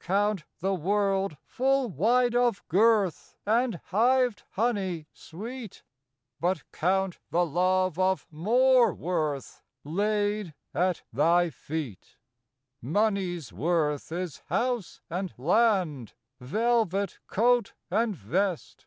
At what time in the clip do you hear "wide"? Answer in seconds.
1.88-2.34